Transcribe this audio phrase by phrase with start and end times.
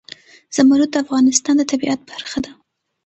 [0.55, 2.51] زمرد د افغانستان د طبیعت برخه ده.